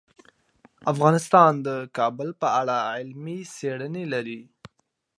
[0.93, 4.41] افغانستان د کابل په اړه علمي څېړنې لري.